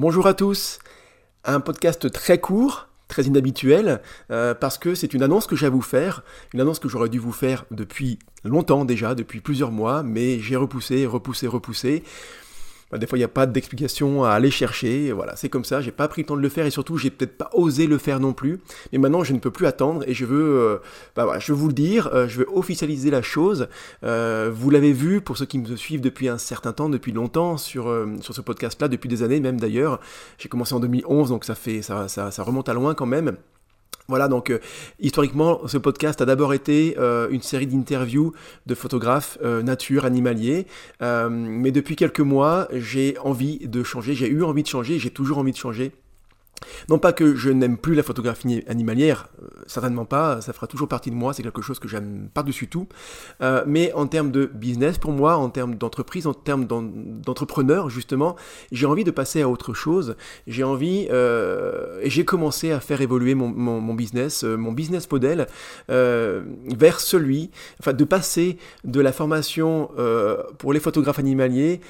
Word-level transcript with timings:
Bonjour 0.00 0.26
à 0.26 0.32
tous. 0.32 0.78
Un 1.44 1.60
podcast 1.60 2.10
très 2.10 2.40
court, 2.40 2.88
très 3.06 3.24
inhabituel, 3.24 4.00
euh, 4.30 4.54
parce 4.54 4.78
que 4.78 4.94
c'est 4.94 5.12
une 5.12 5.22
annonce 5.22 5.46
que 5.46 5.56
j'ai 5.56 5.66
à 5.66 5.68
vous 5.68 5.82
faire, 5.82 6.22
une 6.54 6.62
annonce 6.62 6.78
que 6.78 6.88
j'aurais 6.88 7.10
dû 7.10 7.18
vous 7.18 7.32
faire 7.32 7.66
depuis 7.70 8.18
longtemps 8.42 8.86
déjà, 8.86 9.14
depuis 9.14 9.40
plusieurs 9.40 9.70
mois, 9.70 10.02
mais 10.02 10.40
j'ai 10.40 10.56
repoussé, 10.56 11.04
repoussé, 11.04 11.46
repoussé. 11.46 12.02
Bah, 12.90 12.98
des 12.98 13.06
fois, 13.06 13.18
il 13.18 13.20
n'y 13.20 13.24
a 13.24 13.28
pas 13.28 13.46
d'explication 13.46 14.24
à 14.24 14.30
aller 14.30 14.50
chercher. 14.50 15.12
Voilà, 15.12 15.36
c'est 15.36 15.48
comme 15.48 15.64
ça. 15.64 15.80
J'ai 15.80 15.92
pas 15.92 16.08
pris 16.08 16.22
le 16.22 16.26
temps 16.26 16.36
de 16.36 16.42
le 16.42 16.48
faire 16.48 16.66
et 16.66 16.70
surtout, 16.70 16.96
j'ai 16.96 17.10
peut-être 17.10 17.36
pas 17.36 17.50
osé 17.52 17.86
le 17.86 17.98
faire 17.98 18.20
non 18.20 18.32
plus. 18.32 18.60
Mais 18.92 18.98
maintenant, 18.98 19.24
je 19.24 19.32
ne 19.32 19.38
peux 19.38 19.50
plus 19.50 19.66
attendre 19.66 20.02
et 20.06 20.14
je 20.14 20.24
veux, 20.24 20.58
euh, 20.58 20.78
bah, 21.14 21.38
je 21.38 21.52
veux 21.52 21.58
vous 21.58 21.68
le 21.68 21.74
dire. 21.74 22.08
Euh, 22.12 22.28
je 22.28 22.38
veux 22.38 22.46
officialiser 22.52 23.10
la 23.10 23.22
chose. 23.22 23.68
Euh, 24.04 24.50
vous 24.52 24.70
l'avez 24.70 24.92
vu 24.92 25.20
pour 25.20 25.36
ceux 25.36 25.46
qui 25.46 25.58
me 25.58 25.76
suivent 25.76 26.00
depuis 26.00 26.28
un 26.28 26.38
certain 26.38 26.72
temps, 26.72 26.88
depuis 26.88 27.12
longtemps 27.12 27.56
sur 27.56 27.84
ce 28.20 28.40
podcast-là, 28.40 28.88
depuis 28.88 29.08
des 29.08 29.22
années 29.22 29.40
même 29.40 29.60
d'ailleurs. 29.60 30.00
J'ai 30.38 30.48
commencé 30.48 30.74
en 30.74 30.80
2011, 30.80 31.28
donc 31.28 31.44
ça 31.44 31.54
fait 31.54 31.82
ça, 31.82 32.08
ça 32.08 32.42
remonte 32.42 32.68
à 32.68 32.74
loin 32.74 32.94
quand 32.94 33.06
même. 33.06 33.36
Voilà, 34.10 34.26
donc 34.26 34.50
euh, 34.50 34.58
historiquement, 34.98 35.68
ce 35.68 35.78
podcast 35.78 36.20
a 36.20 36.24
d'abord 36.24 36.52
été 36.52 36.96
euh, 36.98 37.28
une 37.30 37.42
série 37.42 37.68
d'interviews 37.68 38.32
de 38.66 38.74
photographes 38.74 39.38
euh, 39.40 39.62
nature, 39.62 40.04
animaliers, 40.04 40.66
mais 41.00 41.70
depuis 41.70 41.94
quelques 41.94 42.18
mois, 42.18 42.66
j'ai 42.72 43.16
envie 43.22 43.68
de 43.68 43.84
changer, 43.84 44.14
j'ai 44.14 44.26
eu 44.26 44.42
envie 44.42 44.64
de 44.64 44.68
changer, 44.68 44.98
j'ai 44.98 45.10
toujours 45.10 45.38
envie 45.38 45.52
de 45.52 45.56
changer. 45.56 45.92
Non 46.88 46.98
pas 46.98 47.12
que 47.12 47.34
je 47.34 47.50
n'aime 47.50 47.76
plus 47.76 47.94
la 47.94 48.02
photographie 48.02 48.62
animalière, 48.66 49.28
euh, 49.42 49.46
certainement 49.66 50.04
pas, 50.04 50.40
ça 50.40 50.52
fera 50.52 50.66
toujours 50.66 50.88
partie 50.88 51.10
de 51.10 51.14
moi, 51.14 51.32
c'est 51.32 51.42
quelque 51.42 51.62
chose 51.62 51.78
que 51.78 51.88
j'aime 51.88 52.28
par-dessus 52.32 52.68
tout, 52.68 52.88
euh, 53.42 53.64
mais 53.66 53.92
en 53.92 54.06
termes 54.06 54.30
de 54.30 54.46
business 54.46 54.98
pour 54.98 55.12
moi, 55.12 55.36
en 55.36 55.50
termes 55.50 55.76
d'entreprise, 55.76 56.26
en 56.26 56.34
termes 56.34 56.66
d'entrepreneur 56.66 57.90
justement, 57.90 58.36
j'ai 58.72 58.86
envie 58.86 59.04
de 59.04 59.10
passer 59.10 59.42
à 59.42 59.48
autre 59.48 59.74
chose, 59.74 60.16
j'ai 60.46 60.64
envie, 60.64 61.08
euh, 61.10 62.00
j'ai 62.04 62.24
commencé 62.24 62.72
à 62.72 62.80
faire 62.80 63.00
évoluer 63.00 63.34
mon, 63.34 63.48
mon 63.48 63.94
business, 63.94 64.44
mon 64.44 64.72
business 64.72 65.10
model 65.10 65.46
vers 65.88 67.00
celui, 67.00 67.50
enfin 67.80 67.92
de 67.92 68.04
passer 68.04 68.58
de 68.84 69.00
la 69.00 69.12
formation 69.12 69.90
pour 70.58 70.72
les 70.72 70.80
photographes 70.80 71.18
animaliers 71.18 71.80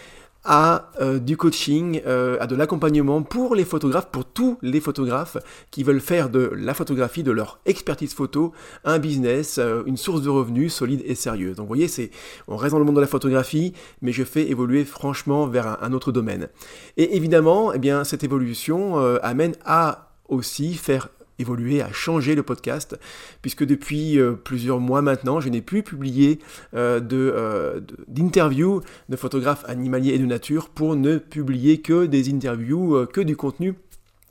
à 0.45 0.91
euh, 1.01 1.19
du 1.19 1.37
coaching, 1.37 2.01
euh, 2.07 2.39
à 2.41 2.47
de 2.47 2.57
l'accompagnement 2.57 3.23
pour 3.23 3.55
les 3.55 3.65
photographes, 3.65 4.11
pour 4.11 4.25
tous 4.25 4.59
les 4.63 4.81
photographes 4.81 5.37
qui 5.71 5.83
veulent 5.83 6.01
faire 6.01 6.31
de 6.31 6.51
la 6.57 6.75
photographie, 6.75 7.23
de 7.23 7.31
leur 7.31 7.61
expertise 7.67 8.15
photo, 8.15 8.53
un 8.85 8.99
business, 8.99 9.59
euh, 9.59 9.83
une 9.87 9.97
source 9.97 10.23
de 10.23 10.31
revenus 10.31 10.73
solide 10.73 11.03
et 11.05 11.15
sérieuse. 11.15 11.57
Donc 11.57 11.65
vous 11.65 11.75
voyez, 11.75 11.89
c'est, 11.89 12.11
on 12.49 12.57
reste 12.57 12.73
dans 12.73 12.79
le 12.79 12.85
monde 12.85 12.97
de 12.97 13.01
la 13.01 13.07
photographie, 13.07 13.75
mais 14.01 14.13
je 14.13 14.25
fais 14.25 14.49
évoluer 14.49 14.85
franchement 14.85 15.47
vers 15.47 15.67
un, 15.67 15.79
un 15.83 15.93
autre 15.93 16.13
domaine. 16.13 16.49
Et 16.97 17.17
évidemment, 17.17 17.73
eh 17.73 17.79
bien, 17.79 18.05
cette 18.05 18.25
évolution 18.25 18.99
amène 19.23 19.55
à 19.65 20.11
aussi 20.29 20.75
faire 20.75 21.09
évoluer, 21.41 21.83
à 21.83 21.93
changer 21.93 22.35
le 22.35 22.43
podcast, 22.43 22.99
puisque 23.43 23.65
depuis 23.65 24.19
euh, 24.19 24.33
plusieurs 24.33 24.81
mois 24.81 25.03
maintenant, 25.03 25.41
je 25.41 25.49
n'ai 25.49 25.63
plus 25.63 25.83
publié 25.83 26.39
euh, 26.75 27.01
euh, 27.13 27.81
d'interviews 28.09 28.83
de, 29.09 29.17
photographes 29.17 29.65
animaliers 29.67 30.15
et 30.15 30.19
de 30.19 30.27
nature 30.27 30.69
pour 30.69 30.97
ne 30.97 31.19
publier 31.19 31.81
que 31.81 32.07
des 32.07 32.33
interviews, 32.33 33.07
que 33.13 33.21
du 33.21 33.37
contenu 33.37 33.75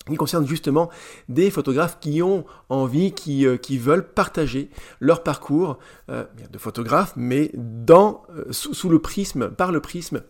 qui 0.10 0.16
concerne 0.16 0.48
justement 0.48 0.90
des 1.28 1.52
photographes 1.52 2.00
qui 2.00 2.24
ont 2.24 2.44
envie, 2.70 3.12
qui, 3.12 3.46
qui 3.62 3.78
veulent 3.78 4.08
partager 4.08 4.72
leur 5.00 5.22
parcours 5.22 5.78
de 6.08 6.58
photographe, 6.58 7.14
mais 7.16 7.52
dans, 7.54 8.24
sous, 8.50 8.90
le 8.90 8.98
prisme, 8.98 9.50
par 9.50 9.72
le 9.72 9.82
prisme 9.82 10.24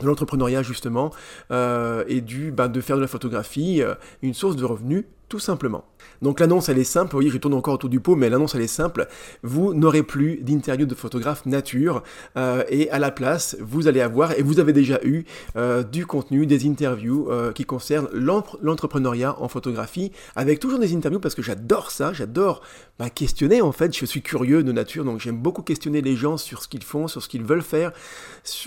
de 0.00 0.06
l'entrepreneuriat 0.06 0.62
justement, 0.62 1.10
et 1.50 2.20
du, 2.20 2.52
ben, 2.52 2.68
de 2.68 2.80
faire 2.82 2.96
de 2.96 3.00
la 3.00 3.08
photographie 3.08 3.80
une 4.20 4.34
source 4.34 4.56
de 4.56 4.64
revenus 4.66 5.04
tout 5.34 5.40
simplement. 5.40 5.82
Donc 6.22 6.38
l'annonce 6.38 6.68
elle 6.68 6.78
est 6.78 6.84
simple, 6.84 7.10
vous 7.10 7.18
voyez 7.18 7.30
je 7.30 7.38
tourne 7.38 7.54
encore 7.54 7.74
autour 7.74 7.90
du 7.90 7.98
pot, 7.98 8.14
mais 8.14 8.30
l'annonce 8.30 8.54
elle 8.54 8.60
est 8.60 8.68
simple, 8.68 9.08
vous 9.42 9.74
n'aurez 9.74 10.04
plus 10.04 10.36
d'interview 10.36 10.86
de 10.86 10.94
photographe 10.94 11.44
nature, 11.44 12.04
euh, 12.36 12.62
et 12.68 12.88
à 12.90 13.00
la 13.00 13.10
place 13.10 13.56
vous 13.60 13.88
allez 13.88 14.00
avoir, 14.00 14.38
et 14.38 14.42
vous 14.42 14.60
avez 14.60 14.72
déjà 14.72 15.00
eu, 15.02 15.24
euh, 15.56 15.82
du 15.82 16.06
contenu, 16.06 16.46
des 16.46 16.68
interviews 16.68 17.28
euh, 17.32 17.50
qui 17.50 17.64
concernent 17.64 18.08
l'entrepreneuriat 18.12 19.34
en 19.40 19.48
photographie, 19.48 20.12
avec 20.36 20.60
toujours 20.60 20.78
des 20.78 20.94
interviews 20.94 21.18
parce 21.18 21.34
que 21.34 21.42
j'adore 21.42 21.90
ça, 21.90 22.12
j'adore 22.12 22.62
bah, 23.00 23.10
questionner 23.10 23.60
en 23.60 23.72
fait, 23.72 23.96
je 23.98 24.06
suis 24.06 24.22
curieux 24.22 24.62
de 24.62 24.70
nature, 24.70 25.04
donc 25.04 25.18
j'aime 25.18 25.38
beaucoup 25.38 25.62
questionner 25.62 26.00
les 26.00 26.14
gens 26.14 26.36
sur 26.36 26.62
ce 26.62 26.68
qu'ils 26.68 26.84
font, 26.84 27.08
sur 27.08 27.22
ce 27.22 27.28
qu'ils 27.28 27.42
veulent 27.42 27.60
faire, 27.60 27.90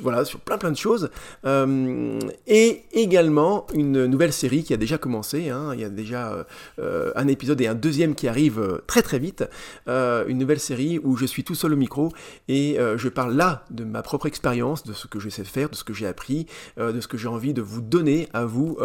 voilà, 0.02 0.26
sur 0.26 0.42
plein 0.42 0.58
plein 0.58 0.72
de 0.72 0.78
choses, 0.78 1.12
et 1.46 2.84
également 2.92 3.68
une 3.74 4.06
nouvelle 4.06 4.34
série 4.34 4.66
qui 4.66 4.74
a 4.74 4.78
déjà 4.78 4.98
commencé, 4.98 5.50
hein, 5.50 5.72
il 5.74 5.80
y 5.80 5.86
a 5.86 5.90
déjà 5.90 6.46
un 6.80 7.28
épisode 7.28 7.60
et 7.62 7.68
un 7.68 7.76
deuxième 7.76 8.16
qui 8.16 8.28
arrive 8.28 8.60
euh, 8.60 8.84
très 8.88 9.02
très 9.02 9.20
vite, 9.20 9.44
euh, 9.88 10.26
une 10.28 10.38
nouvelle 10.38 10.60
série 10.60 11.00
où 11.04 11.16
je 11.16 11.26
suis 11.26 11.44
tout 11.44 11.56
seul 11.56 11.74
au 11.74 11.78
micro 11.78 12.12
et 12.48 12.78
je 12.96 13.10
parle 13.10 13.36
là 13.36 13.66
de 13.70 13.84
ma 13.84 14.02
propre 14.02 14.26
expérience, 14.26 14.84
de 14.84 14.94
ce 14.94 15.08
que 15.08 15.20
je 15.20 15.30
sais 15.30 15.44
faire, 15.44 15.70
de 15.70 15.76
ce 15.76 15.84
que 15.84 15.94
j'ai 15.94 16.08
appris, 16.08 16.48
de 16.78 17.00
ce 17.00 17.08
que 17.08 17.18
j'ai 17.18 17.28
envie 17.28 17.54
de 17.54 17.62
vous 17.62 17.82
donner 17.82 18.28
à 18.34 18.46
vous 18.46 18.78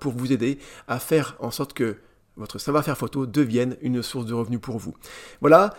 pour 0.00 0.12
vous 0.12 0.32
aider 0.32 0.58
à 0.86 0.98
faire 0.98 1.36
en 1.40 1.50
sorte 1.50 1.72
que 1.72 1.96
votre 2.38 2.58
savoir-faire 2.58 2.96
photo 2.96 3.26
devienne 3.26 3.76
une 3.82 4.02
source 4.02 4.26
de 4.26 4.34
revenus 4.34 4.60
pour 4.60 4.78
vous. 4.78 4.94
Voilà, 5.40 5.74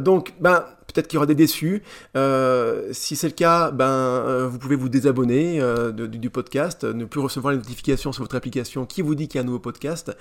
donc 0.00 0.34
ben 0.40 0.64
peut-être 0.88 1.06
qu'il 1.06 1.16
y 1.16 1.18
aura 1.18 1.26
des 1.26 1.34
déçus. 1.34 1.82
Euh, 2.16 2.88
si 2.92 3.14
c'est 3.14 3.28
le 3.28 3.34
cas, 3.34 3.70
ben, 3.70 3.86
euh, 3.86 4.48
vous 4.48 4.58
pouvez 4.58 4.76
vous 4.76 4.88
désabonner 4.88 5.60
euh, 5.60 5.92
du, 5.92 6.30
podcast, 6.30 6.84
ne 6.84 7.04
plus 7.04 7.20
recevoir 7.20 7.52
les 7.52 7.58
notifications 7.58 8.12
sur 8.12 8.24
votre 8.24 8.36
application 8.36 8.86
qui 8.86 9.02
vous 9.02 9.14
dit 9.14 9.28
qu'il 9.28 9.38
y 9.38 9.40
a 9.40 9.42
un 9.42 9.46
nouveau 9.46 9.60
podcast. 9.60 10.12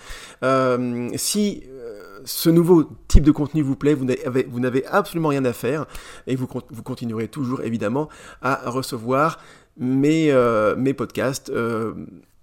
si 1.16 1.64
ce 2.26 2.50
nouveau 2.50 2.90
type 3.08 3.24
de 3.24 3.32
contenu 3.32 3.62
vous 3.62 3.76
plaît, 3.76 3.94
vous 3.96 4.60
n'avez 4.60 4.86
absolument 4.86 5.30
rien 5.30 5.46
à 5.46 5.54
faire 5.54 5.86
et 6.28 6.36
vous, 6.36 6.48
continuerez 6.48 7.28
toujours 7.28 7.62
évidemment 7.62 8.10
à 8.42 8.70
recevoir 8.70 9.40
mes 9.78 10.34
podcasts 10.96 11.52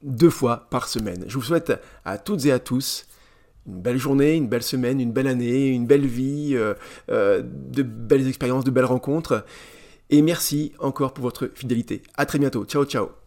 deux 0.04 0.30
fois 0.30 0.68
par 0.70 0.88
semaine. 0.88 1.24
Je 1.26 1.34
vous 1.34 1.42
souhaite 1.42 1.72
à 2.04 2.18
toutes 2.18 2.44
et 2.46 2.52
à 2.52 2.58
tous 2.58 3.06
une 3.66 3.80
belle 3.80 3.96
journée, 3.96 4.34
une 4.34 4.48
belle 4.48 4.62
semaine, 4.62 5.00
une 5.00 5.12
belle 5.12 5.26
année, 5.26 5.68
une 5.68 5.86
belle 5.86 6.06
vie, 6.06 6.52
euh, 6.54 6.74
euh, 7.10 7.42
de 7.42 7.82
belles 7.82 8.28
expériences, 8.28 8.64
de 8.64 8.70
belles 8.70 8.84
rencontres. 8.84 9.44
Et 10.10 10.20
merci 10.22 10.72
encore 10.78 11.14
pour 11.14 11.24
votre 11.24 11.50
fidélité. 11.54 12.02
À 12.16 12.26
très 12.26 12.38
bientôt. 12.38 12.64
Ciao, 12.66 12.84
ciao. 12.84 13.23